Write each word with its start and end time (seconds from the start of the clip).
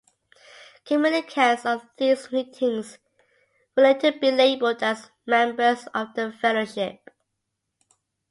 Communicants 0.83 1.63
of 1.63 1.85
these 1.95 2.31
meetings 2.31 2.97
would 3.75 3.83
later 3.83 4.11
be 4.11 4.31
labelled 4.31 4.81
as 4.81 5.11
members 5.27 5.85
of 5.93 6.15
"The 6.15 6.31
Fellowship". 6.31 7.07